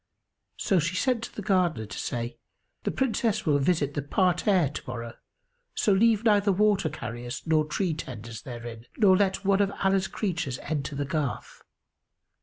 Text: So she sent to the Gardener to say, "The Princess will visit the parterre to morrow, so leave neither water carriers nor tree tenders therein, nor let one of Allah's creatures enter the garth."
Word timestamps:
So 0.57 0.79
she 0.79 0.95
sent 0.95 1.21
to 1.25 1.35
the 1.35 1.43
Gardener 1.43 1.85
to 1.85 1.97
say, 1.99 2.39
"The 2.85 2.89
Princess 2.89 3.45
will 3.45 3.59
visit 3.59 3.93
the 3.93 4.01
parterre 4.01 4.67
to 4.69 4.83
morrow, 4.87 5.13
so 5.75 5.91
leave 5.93 6.23
neither 6.25 6.51
water 6.51 6.89
carriers 6.89 7.43
nor 7.45 7.65
tree 7.65 7.93
tenders 7.93 8.41
therein, 8.41 8.87
nor 8.97 9.15
let 9.15 9.45
one 9.45 9.61
of 9.61 9.71
Allah's 9.83 10.07
creatures 10.07 10.57
enter 10.63 10.95
the 10.95 11.05
garth." 11.05 11.61